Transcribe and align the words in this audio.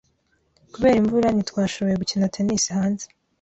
Kubera 0.73 0.99
imvura, 1.01 1.27
ntitwashoboye 1.31 1.95
gukina 2.01 2.31
tennis 2.33 2.63
hanze. 2.75 3.05